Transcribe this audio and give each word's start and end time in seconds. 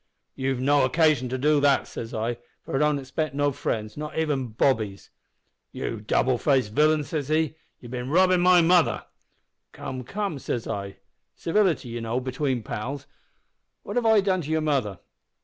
"`You've 0.35 0.59
no 0.59 0.83
occasion 0.83 1.29
to 1.29 1.37
do 1.37 1.59
that' 1.59 1.85
says 1.87 2.11
I, 2.11 2.33
`for 2.65 2.73
I 2.73 2.77
don't 2.79 2.97
expect 2.97 3.35
no 3.35 3.51
friends 3.51 3.95
not 3.95 4.17
even 4.17 4.47
bobbies.' 4.47 5.11
"`You 5.75 6.03
double 6.07 6.39
faced 6.39 6.71
villain!' 6.71 7.03
says 7.03 7.29
he; 7.29 7.53
`you've 7.83 7.91
bin 7.91 8.09
robbin' 8.09 8.41
my 8.41 8.61
mother!' 8.61 9.05
"`Come, 9.75 10.03
come,' 10.03 10.39
says 10.39 10.67
I, 10.67 10.97
`civility, 11.37 11.85
you 11.91 12.01
know, 12.01 12.19
between 12.19 12.63
pals. 12.63 13.05
What 13.83 13.95
have 13.95 14.07
I 14.07 14.21
done 14.21 14.41
to 14.41 14.49
your 14.49 14.59
mother?' 14.61 14.97